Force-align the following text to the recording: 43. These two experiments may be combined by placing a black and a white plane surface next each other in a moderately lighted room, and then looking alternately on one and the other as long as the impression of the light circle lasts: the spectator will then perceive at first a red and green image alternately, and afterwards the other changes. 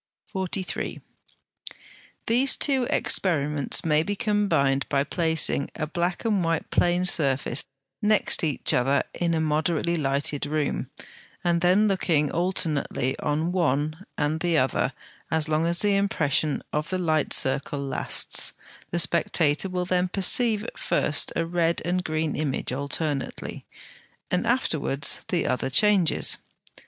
43. 0.33 0.99
These 2.25 2.55
two 2.57 2.87
experiments 2.89 3.85
may 3.85 4.01
be 4.01 4.15
combined 4.15 4.87
by 4.89 5.03
placing 5.03 5.69
a 5.75 5.85
black 5.85 6.25
and 6.25 6.39
a 6.39 6.43
white 6.43 6.71
plane 6.71 7.05
surface 7.05 7.63
next 8.01 8.43
each 8.43 8.73
other 8.73 9.03
in 9.13 9.35
a 9.35 9.39
moderately 9.39 9.97
lighted 9.97 10.47
room, 10.47 10.89
and 11.43 11.61
then 11.61 11.87
looking 11.87 12.31
alternately 12.31 13.15
on 13.19 13.51
one 13.51 14.03
and 14.17 14.39
the 14.39 14.57
other 14.57 14.91
as 15.29 15.47
long 15.47 15.67
as 15.67 15.81
the 15.81 15.95
impression 15.95 16.63
of 16.73 16.89
the 16.89 16.97
light 16.97 17.31
circle 17.31 17.77
lasts: 17.79 18.53
the 18.89 18.97
spectator 18.97 19.69
will 19.69 19.85
then 19.85 20.07
perceive 20.07 20.63
at 20.63 20.79
first 20.79 21.31
a 21.35 21.45
red 21.45 21.79
and 21.85 22.03
green 22.03 22.35
image 22.35 22.73
alternately, 22.73 23.67
and 24.31 24.47
afterwards 24.47 25.19
the 25.27 25.45
other 25.45 25.69
changes. 25.69 26.37